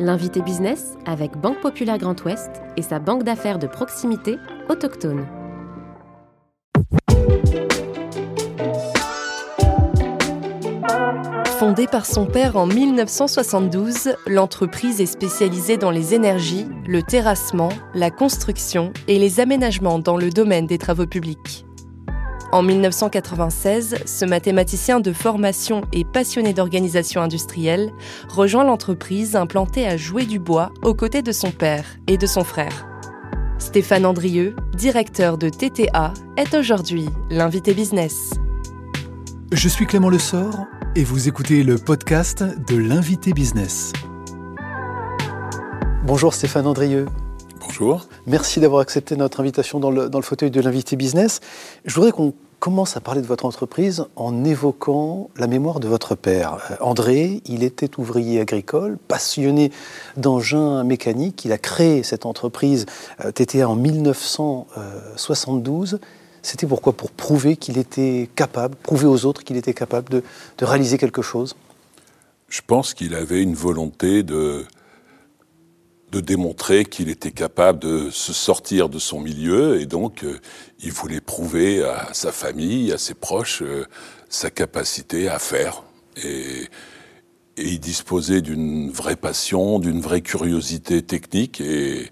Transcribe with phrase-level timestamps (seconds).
[0.00, 5.24] L'invité business avec Banque Populaire Grand Ouest et sa banque d'affaires de proximité autochtone.
[11.60, 18.10] Fondée par son père en 1972, l'entreprise est spécialisée dans les énergies, le terrassement, la
[18.10, 21.64] construction et les aménagements dans le domaine des travaux publics.
[22.54, 27.90] En 1996, ce mathématicien de formation et passionné d'organisation industrielle
[28.28, 32.44] rejoint l'entreprise implantée à Jouer du Bois aux côtés de son père et de son
[32.44, 32.86] frère.
[33.58, 38.30] Stéphane Andrieux, directeur de TTA, est aujourd'hui l'invité business.
[39.50, 43.92] Je suis Clément Lessort et vous écoutez le podcast de l'invité business.
[46.06, 47.06] Bonjour Stéphane Andrieux.
[47.66, 48.06] Bonjour.
[48.28, 51.40] Merci d'avoir accepté notre invitation dans le, dans le fauteuil de l'invité business.
[51.84, 52.32] Je voudrais qu'on
[52.64, 56.60] commence à parler de votre entreprise en évoquant la mémoire de votre père.
[56.70, 59.70] Euh, André, il était ouvrier agricole, passionné
[60.16, 61.44] d'engins mécaniques.
[61.44, 62.86] Il a créé cette entreprise
[63.22, 66.00] euh, TTA en 1972.
[66.40, 66.94] C'était pourquoi?
[66.94, 70.22] Pour prouver qu'il était capable, prouver aux autres qu'il était capable de,
[70.56, 71.56] de réaliser quelque chose?
[72.48, 74.64] Je pense qu'il avait une volonté de,
[76.14, 80.38] de démontrer qu'il était capable de se sortir de son milieu et donc euh,
[80.80, 83.84] il voulait prouver à sa famille, à ses proches, euh,
[84.28, 85.82] sa capacité à faire.
[86.22, 86.68] Et,
[87.56, 92.10] et il disposait d'une vraie passion, d'une vraie curiosité technique et,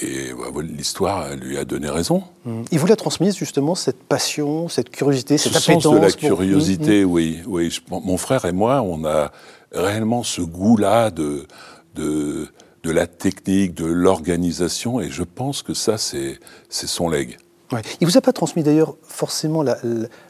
[0.00, 2.22] et bah, l'histoire lui a donné raison.
[2.46, 2.62] Mmh.
[2.72, 7.04] Il vous l'a transmise justement cette passion, cette curiosité, cette ce sens de la curiosité,
[7.04, 7.10] mmh.
[7.10, 7.70] oui, oui.
[7.70, 9.32] Je, mon frère et moi, on a
[9.70, 11.46] réellement ce goût-là de,
[11.94, 12.48] de
[12.84, 17.38] de la technique, de l'organisation, et je pense que ça, c'est son legs.
[17.72, 17.80] Ouais.
[18.00, 19.64] Il vous a pas transmis d'ailleurs forcément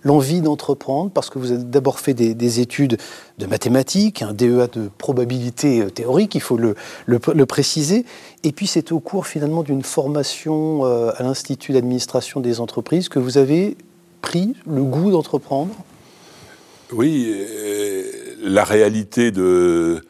[0.04, 2.96] l'envie d'entreprendre parce que vous avez d'abord fait des, des, études
[3.38, 8.06] de mathématiques, un DEA de probabilité euh, théorique, il faut le, le, le préciser,
[8.44, 13.18] et puis c'est au cours finalement d'une formation euh, à l'Institut d'administration des entreprises que
[13.18, 13.76] vous avez
[14.22, 15.74] pris le goût d'entreprendre?
[16.92, 17.34] Oui,
[18.40, 20.04] la réalité de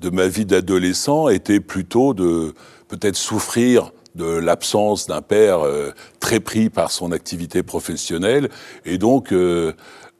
[0.00, 2.54] de ma vie d'adolescent était plutôt de
[2.88, 8.48] peut-être souffrir de l'absence d'un père euh, très pris par son activité professionnelle
[8.84, 9.72] et donc euh,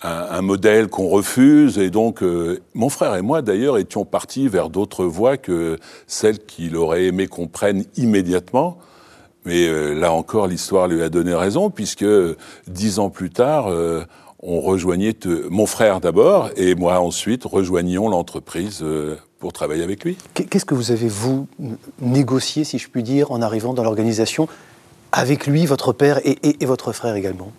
[0.03, 4.71] un, modèle qu'on refuse et donc euh, mon frère et moi d'ailleurs étions partis vers
[4.71, 5.77] d'autres voies que
[6.07, 8.79] celles qu'il aurait aimé qu'on prenne immédiatement.
[9.47, 12.05] Mais là encore l'histoire lui a donné raison puisque
[12.67, 13.71] dix ans plus tard
[14.39, 15.17] on rejoignait
[15.49, 18.85] mon frère d'abord et moi ensuite rejoignions l'entreprise
[19.41, 20.17] pour travailler avec lui.
[20.35, 21.49] Qu'est-ce que vous avez, vous,
[22.01, 24.47] négocié, si je puis dire, en arrivant dans l'organisation,
[25.13, 27.51] avec lui, votre père et, et, et, votre frère également?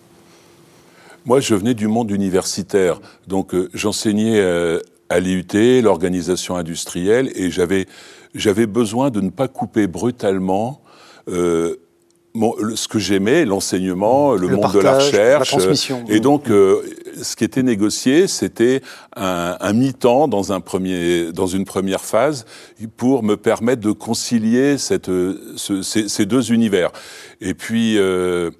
[1.25, 7.49] Moi, je venais du monde universitaire, donc euh, j'enseignais euh, à l'IUT, l'organisation industrielle, et
[7.51, 7.87] j'avais,
[8.35, 10.81] j'avais besoin de ne pas couper brutalement
[11.27, 11.75] euh,
[12.75, 15.51] ce que j'aimais, l'enseignement, le, le, monde partage, de la recherche.
[15.51, 16.05] La transmission.
[16.07, 16.81] Et donc, euh,
[17.21, 18.81] ce qui était négocié, c'était
[19.15, 22.45] un, mi-temps dans une première phase,
[22.97, 26.91] pour me permettre de concilier ces, deux univers.
[27.39, 28.51] Et puis, euh,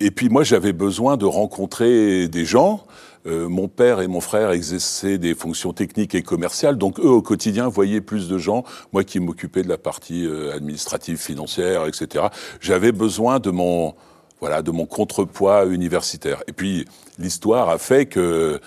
[0.00, 2.84] et puis moi, j'avais besoin de rencontrer des gens.
[3.26, 7.22] Euh, mon père et mon frère exerçaient des fonctions techniques et commerciales, donc eux au
[7.22, 8.64] quotidien voyaient plus de gens.
[8.92, 12.26] Moi qui m'occupais de la partie euh, administrative, financière, etc.
[12.60, 13.94] J'avais besoin de mon
[14.40, 16.42] voilà de mon contrepoids universitaire.
[16.46, 16.86] Et puis
[17.18, 18.60] l'histoire a fait que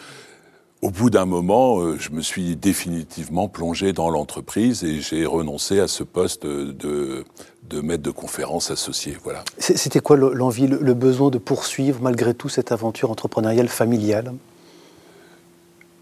[0.82, 5.80] au bout d'un moment, euh, je me suis définitivement plongé dans l'entreprise et j'ai renoncé
[5.80, 7.26] à ce poste de,
[7.70, 9.18] de maître de conférence associé.
[9.24, 9.44] Voilà.
[9.58, 14.34] C'était quoi l'envie, le besoin de poursuivre malgré tout cette aventure entrepreneuriale familiale?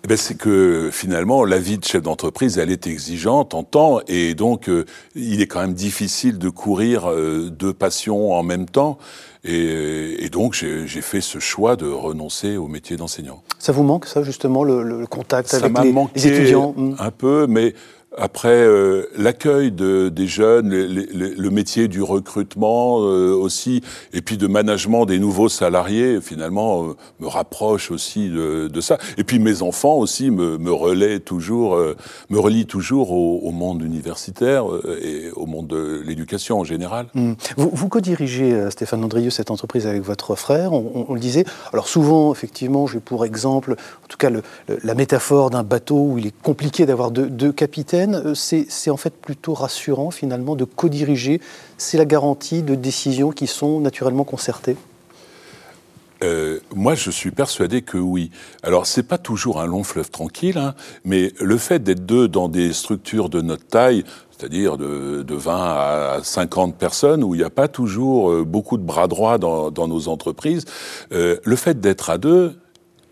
[0.05, 4.01] Eh ben, c'est que finalement, la vie de chef d'entreprise, elle est exigeante en temps,
[4.07, 4.85] et donc euh,
[5.15, 8.99] il est quand même difficile de courir euh, deux passions en même temps.
[9.43, 13.41] Et, et donc j'ai fait ce choix de renoncer au métier d'enseignant.
[13.57, 16.75] Ça vous manque ça justement le, le contact ça avec les, les, étudiants?
[16.99, 17.73] Un peu, mais
[18.17, 23.81] après, euh, l'accueil de, des jeunes, le, métier du recrutement euh, aussi,
[24.13, 28.97] et puis de management des nouveaux salariés, finalement, euh, me rapproche aussi de, ça.
[29.17, 31.77] Et puis mes enfants aussi me, relaient toujours,
[32.29, 34.65] me relient toujours au, monde universitaire
[35.01, 37.07] et au monde de l'éducation en général.
[37.13, 37.33] Mmh.
[37.57, 41.45] Vous, vous co-dirigez, Stéphane Andrieux, cette entreprise avec votre frère, on, le disait.
[41.71, 44.29] Alors souvent, effectivement, j'ai pour exemple, en tout cas,
[44.83, 49.13] la métaphore d'un bateau où il est compliqué d'avoir deux capitaines euh, c'est en fait
[49.15, 51.41] plutôt rassurant finalement de co-diriger.
[51.77, 54.77] C'est la garantie de décisions qui sont naturellement concertées
[56.23, 58.31] euh, moi, je suis persuadé que oui.
[58.63, 60.73] Alors, c'est pas toujours un long fleuve tranquille, hein,
[61.03, 65.53] mais le fait d'être deux dans des structures de notre taille, c'est-à-dire de, de, 20
[65.53, 69.87] à 50 personnes, où il n'y a pas toujours euh, beaucoup de bras droits dans,
[69.87, 70.63] nos entreprises,
[71.11, 72.55] le fait d'être à deux,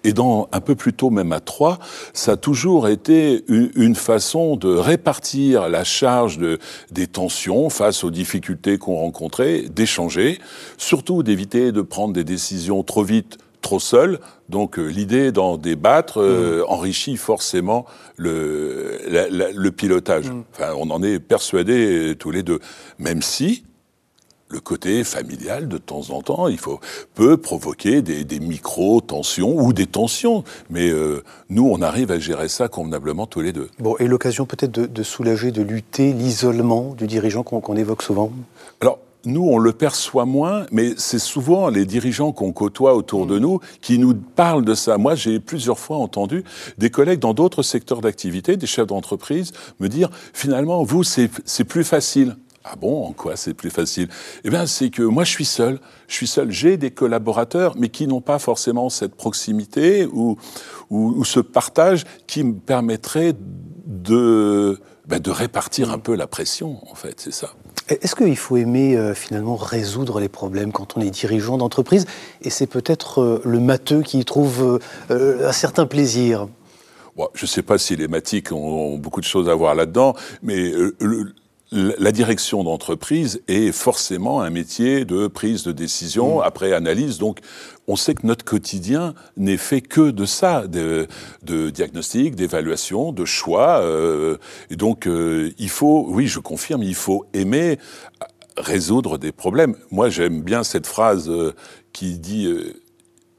[0.04, 1.80] et dans un peu plus tôt même à trois,
[2.14, 6.60] ça a toujours été une, façon de répartir la charge de,
[6.92, 10.40] des tensions face aux difficultés qu'on rencontrait, d'échanger,
[10.78, 14.20] surtout d'éviter de prendre des décisions trop vite trop seul.
[14.50, 16.72] Donc euh, l'idée d'en débattre euh, mmh.
[16.72, 17.86] enrichit forcément
[18.18, 20.30] le, le pilotage.
[20.30, 20.44] Mmh.
[20.54, 22.60] Enfin, on en est persuadés tous les deux.
[23.00, 23.64] Même si,
[24.54, 26.80] le côté familial, de temps en temps, il faut,
[27.16, 30.44] peut provoquer des, des micro-tensions ou des tensions.
[30.70, 33.70] Mais euh, nous, on arrive à gérer ça convenablement tous les deux.
[33.80, 38.32] Bon, et l'occasion peut-être de, de, soulager, de lutter l'isolement du dirigeant qu'on évoque souvent?
[38.80, 43.40] Alors, nous, on le perçoit moins, mais c'est souvent les dirigeants qu'on côtoie autour de
[43.40, 44.98] nous qui nous parlent de ça.
[44.98, 46.44] Moi, j'ai plusieurs fois entendu
[46.78, 51.84] des collègues dans d'autres secteurs d'activité, des chefs d'entreprise, me dire, finalement, vous, c'est plus
[51.86, 52.36] facile.
[52.66, 54.08] Ah bon, en quoi c'est plus facile?
[54.46, 55.80] Eh bien, c'est que moi, je suis seul.
[56.08, 56.50] Je suis seul.
[56.50, 60.38] J'ai des collaborateurs, mais qui n'ont pas forcément cette proximité ou,
[60.90, 63.34] ou, ce partage qui me permettrait
[63.86, 67.16] de, ben, de répartir un peu la pression, en fait.
[67.20, 67.54] C'est ça.
[67.90, 72.06] Est-ce qu'il faut aimer euh, finalement résoudre les problèmes quand on est dirigeant d'entreprise?
[72.42, 74.80] Et c'est peut-être euh, le matheux qui y trouve
[75.12, 76.48] euh, un certain plaisir
[77.16, 80.16] Bon, je ne sais pas si les mathiques ont, beaucoup de choses à voir là-dedans,
[80.42, 81.36] mais le,
[81.74, 86.44] la direction d'entreprise est forcément un métier de prise de décision mmh.
[86.44, 87.18] après analyse.
[87.18, 87.40] Donc,
[87.88, 91.08] on sait que notre quotidien n'est fait que de ça, de,
[91.42, 93.80] de diagnostic, d'évaluation, de choix.
[93.82, 94.38] Euh,
[94.70, 97.80] et donc, euh, il faut, oui, je confirme, il faut aimer
[98.56, 99.76] résoudre des problèmes.
[99.90, 101.54] Moi, j'aime bien cette phrase euh,
[101.92, 102.48] qui dit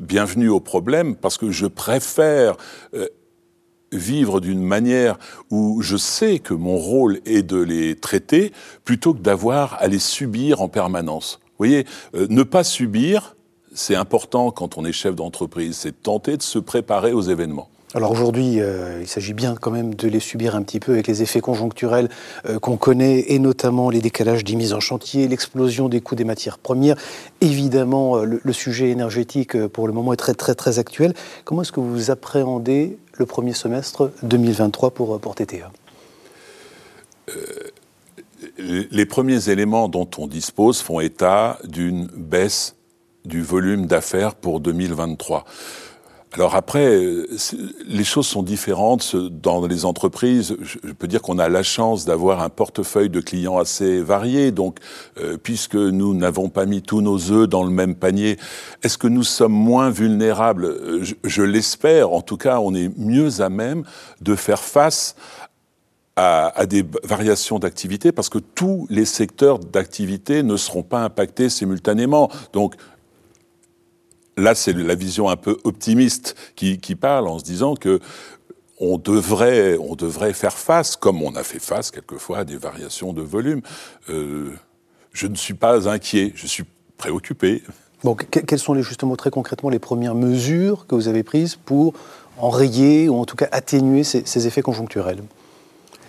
[0.01, 2.57] bienvenue au problème parce que je préfère
[3.95, 5.19] vivre d'une manière
[5.51, 8.53] où je sais que mon rôle est de les traiter
[8.85, 11.41] plutôt que d'avoir à les subir en permanence.
[11.43, 13.37] Vous voyez, euh, ne pas subir,
[13.75, 17.69] c'est important quand on est chef d'entreprise, c'est tenter de se préparer aux événements.
[17.97, 21.07] Alors aujourd'hui, euh, il s'agit bien quand même de les subir un petit peu avec
[21.07, 22.09] les effets conjoncturels
[22.45, 26.25] euh, qu'on connaît et notamment les décalages des mises en chantier, l'explosion des coûts des
[26.25, 26.97] matières premières.
[27.41, 31.15] Évidemment, le, le, sujet énergétique pour le moment est très très très actuel.
[31.45, 35.71] Comment est-ce que vous appréhendez le premier semestre 2023 pour, pour TTA
[37.29, 37.71] euh,
[38.59, 42.77] Les premiers éléments dont on dispose font état d'une baisse
[43.25, 45.45] du volume d'affaires pour 2023.
[46.35, 47.01] Alors après,
[47.87, 50.57] les choses sont différentes dans les entreprises.
[50.61, 54.51] Je peux dire qu'on a la chance d'avoir un portefeuille de clients assez varié.
[54.51, 54.79] Donc,
[55.19, 58.37] euh, puisque nous n'avons pas mis tous nos œufs dans le même panier,
[58.83, 61.05] est-ce que nous sommes moins vulnérables?
[61.05, 62.11] Je, je l'espère.
[62.11, 63.85] En tout cas, on est mieux à même
[64.21, 65.15] de faire face
[66.17, 71.49] à, à, des variations d'activité parce que tous les secteurs d'activité ne seront pas impactés
[71.49, 72.29] simultanément.
[72.53, 72.75] Donc,
[74.37, 78.01] là, c'est la vision un peu optimiste qui, parle en se disant que
[78.81, 83.13] on devrait, on devrait faire face, comme on a fait face quelquefois à des variations
[83.13, 83.63] de volume.
[84.11, 84.51] Euh,
[85.13, 86.65] je ne suis pas inquiet, je suis
[86.99, 87.63] préoccupé.
[88.03, 91.95] Bon, quelles sont les, justement très concrètement les premières mesures que vous avez prises pour
[92.37, 95.23] enrayer ou en tout cas atténuer ces, ces effets conjoncturels?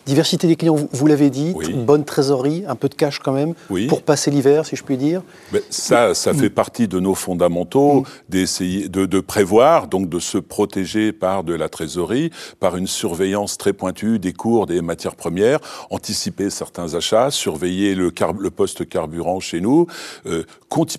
[0.06, 3.54] Diversité des clients, vous, l'avez dit, bonne trésorerie, un peu de cash quand même,
[3.88, 5.22] pour passer l'hiver, si je puis dire.
[5.52, 8.06] Mais ça, ça fait partie de nos fondamentaux, mm.
[8.30, 13.58] d'essayer de, de, prévoir, donc de se protéger par de la trésorerie, par une surveillance
[13.58, 19.40] très pointue des cours des matières premières, anticiper certains achats, surveiller le, le poste carburant
[19.40, 19.88] chez nous,
[20.26, 20.44] euh,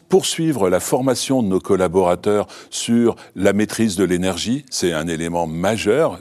[0.08, 6.18] poursuivre la formation de nos collaborateurs sur la maîtrise de l'énergie, c'est un élément majeur,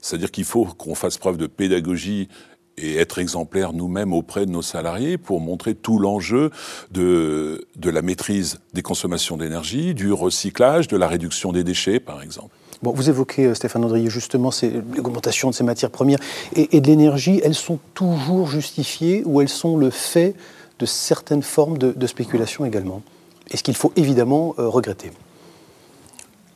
[0.00, 2.15] c'est-à-dire qu'il faut qu'on fasse preuve de pédagogie
[2.78, 6.50] et être exemplaire nous-mêmes auprès de nos salariés pour montrer tout l'enjeu
[6.90, 12.22] de, de la maîtrise des consommations d'énergie, du recyclage, de la réduction des déchets, par
[12.22, 12.54] exemple.
[12.82, 14.50] Bon, vous évoquez, euh, Stéphane Andrier, justement
[14.94, 16.18] l'augmentation de ces matières premières
[16.54, 17.40] et, de l'énergie.
[17.42, 20.34] Elles sont toujours justifiées ou elles sont le fait
[20.78, 23.02] de certaines formes de, spéculation également?
[23.50, 25.10] Est-ce qu'il faut évidemment euh, regretter?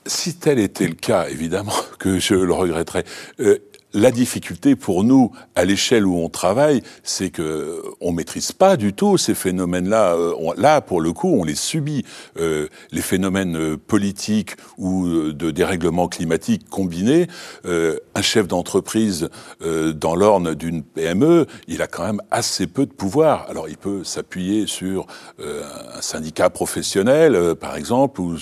[0.07, 3.05] Si tel était le cas, évidemment que je le regretterais.
[3.40, 3.59] Euh,
[3.92, 8.92] la difficulté pour nous, à l'échelle où on travaille, c'est que on maîtrise pas du
[8.92, 10.14] tout ces phénomènes-là.
[10.14, 12.04] Euh, là, pour le coup, on les subit.
[12.38, 17.26] Euh, les phénomènes euh, politiques ou de dérèglement climatique combinés.
[17.64, 19.28] un chef d'entreprise
[19.61, 23.47] dans l'orne d'une PME, il a quand même assez peu de pouvoir.
[23.49, 25.06] Alors, il peut s'appuyer sur
[25.38, 28.37] un syndicat professionnel, par exemple, ou,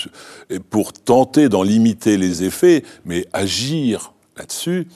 [0.71, 4.87] pour tenter d'en limiter les effets, mais agir là-dessus,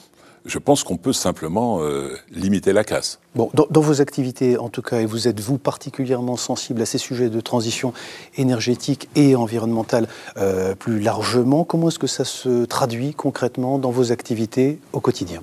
[0.45, 3.19] je pense qu'on peut simplement euh, limiter la casse.
[3.35, 6.97] Bon, dans, vos activités, en tout cas, et vous êtes vous particulièrement sensible à ces
[6.97, 7.93] sujets de transition
[8.35, 10.07] énergétique et environnementale
[10.37, 15.41] euh, plus largement, comment est-ce que ça se traduit concrètement dans vos activités au quotidien?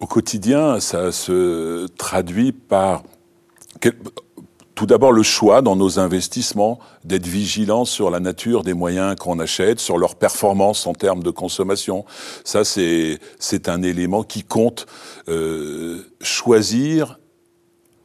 [0.00, 3.02] Au quotidien, ça se traduit par
[4.80, 9.38] tout d'abord le choix dans nos investissements d'être vigilants sur la nature des moyens qu'on
[9.38, 12.06] achète, sur leur performance en termes de consommation.
[12.44, 14.86] Ça, c'est un élément qui compte.
[15.28, 17.18] Euh, choisir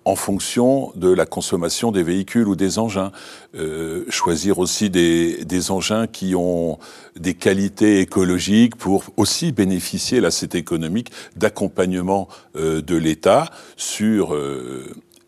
[0.04, 3.14] en fonction de la consommation des véhicules ou des engins.
[3.56, 6.78] Euh, choisir aussi des, engins qui ont
[7.16, 12.28] des qualités écologiques pour aussi bénéficier, là c'est économique, d'accompagnement
[12.58, 14.36] euh, de l'État sur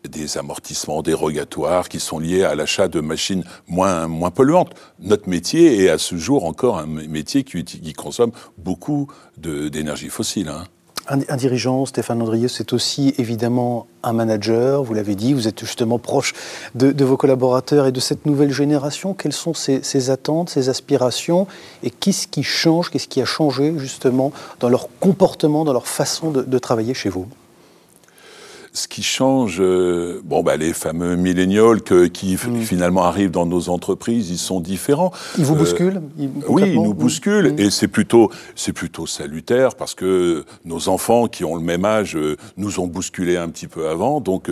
[0.08, 4.74] des amortissements dérogatoires qui sont liés à l'achat de machines moins, moins polluantes.
[5.00, 10.48] Notre métier est à ce jour encore un métier qui, consomme beaucoup d'énergie fossile.
[10.48, 10.64] Hein.
[11.10, 15.98] Un, dirigeant, Stéphane Andrieux, c'est aussi évidemment un manager, vous l'avez dit, vous êtes justement
[15.98, 16.34] proche
[16.74, 19.14] de, vos collaborateurs et de cette nouvelle génération.
[19.14, 21.46] Quelles sont ses, attentes, ses aspirations
[21.82, 26.30] et qu'est-ce qui change, qu'est-ce qui a changé justement dans leur comportement, dans leur façon
[26.30, 27.26] de travailler chez vous?
[28.78, 32.60] Ce qui change, euh, bon, bah, les fameux millénials qui mm.
[32.62, 35.12] finalement arrivent dans nos entreprises, ils sont différents.
[35.36, 36.02] Ils vous euh, bousculent
[36.48, 37.58] Oui, ils nous bousculent, mm.
[37.58, 42.16] et c'est plutôt, c'est plutôt salutaire parce que nos enfants qui ont le même âge
[42.16, 44.20] euh, nous ont bousculés un petit peu avant.
[44.20, 44.50] Donc,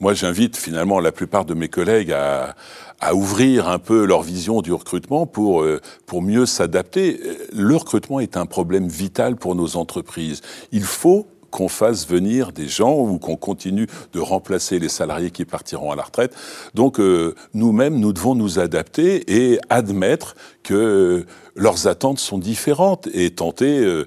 [0.00, 2.54] moi, j'invite finalement la plupart de mes collègues à,
[3.00, 5.64] à ouvrir un peu leur vision du recrutement pour,
[6.06, 7.20] pour mieux s'adapter.
[7.52, 10.40] Le recrutement est un problème vital pour nos entreprises.
[10.72, 15.46] Il faut qu'on fasse venir des gens ou qu'on continue de remplacer les salariés qui
[15.46, 16.34] partiront à la retraite.
[16.74, 23.30] Donc euh, nous-mêmes, nous devons nous adapter et admettre que leurs attentes sont différentes et
[23.30, 24.06] tenter euh,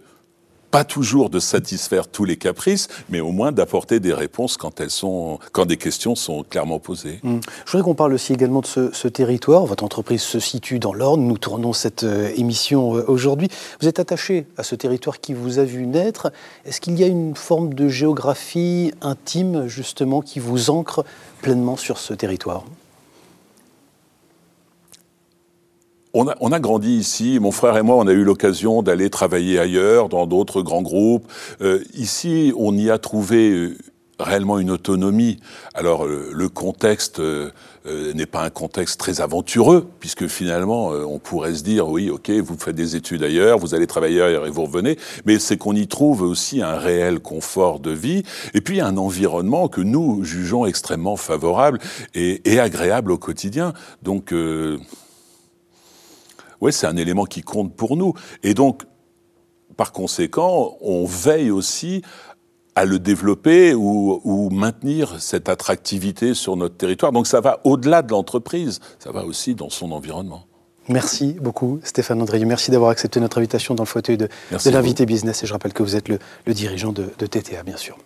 [0.71, 4.89] pas toujours de satisfaire tous les caprices, mais au moins d'apporter des réponses quand elles
[4.89, 7.19] sont, quand des questions sont clairement posées.
[7.23, 7.39] Mmh.
[7.65, 9.65] Je voudrais qu'on parle aussi également de ce, territoire.
[9.65, 11.21] Votre entreprise se situe dans l'Orne.
[11.21, 13.47] Nous tournons cette euh, émission euh, aujourd'hui.
[13.81, 16.31] Vous êtes attaché à ce territoire qui vous a vu naître.
[16.65, 21.03] Est-ce qu'il y a une forme de géographie intime justement qui vous ancre
[21.41, 22.63] pleinement sur ce territoire?
[26.13, 27.39] On a, grandi ici.
[27.39, 31.31] Mon frère et moi, on a eu l'occasion d'aller travailler ailleurs, dans d'autres grands groupes.
[31.61, 33.77] Euh, ici, on y a trouvé euh,
[34.19, 35.39] réellement une autonomie.
[35.73, 37.21] Alors, euh, le contexte
[38.13, 42.55] n'est pas un contexte très aventureux, puisque finalement, on pourrait se dire, oui, ok, vous
[42.55, 45.87] faites des études ailleurs, vous allez travailler ailleurs et vous revenez, mais c'est qu'on y
[45.87, 48.21] trouve aussi un réel confort de vie,
[48.53, 51.79] et puis un environnement que nous jugeons extrêmement favorable
[52.13, 53.73] et, et agréable au quotidien.
[54.03, 54.33] Donc,
[56.61, 58.13] oui, c'est un élément qui compte pour nous.
[58.43, 58.83] Et donc,
[59.77, 62.01] par conséquent, on veille aussi
[62.75, 67.11] à le développer ou, maintenir cette attractivité sur notre territoire.
[67.11, 70.45] Donc ça va au-delà de l'entreprise, ça va aussi dans son environnement.
[70.87, 72.45] Merci beaucoup Stéphane Andrieux.
[72.45, 74.27] Merci d'avoir accepté notre invitation dans le fauteuil de,
[74.65, 75.43] l'invité business.
[75.43, 77.97] Et je rappelle que vous êtes le, dirigeant de, de TTA, bien sûr.